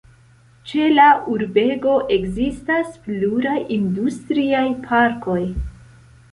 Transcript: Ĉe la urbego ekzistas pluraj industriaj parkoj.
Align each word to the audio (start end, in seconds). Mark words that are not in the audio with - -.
Ĉe 0.69 0.87
la 0.93 1.09
urbego 1.33 1.97
ekzistas 2.17 2.97
pluraj 3.05 3.61
industriaj 3.79 4.67
parkoj. 4.89 5.41